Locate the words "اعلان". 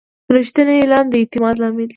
0.79-1.05